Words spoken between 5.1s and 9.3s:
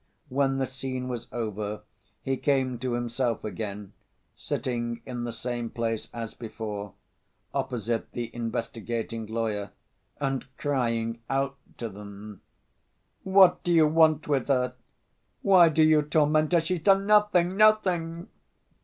the same place as before, opposite the investigating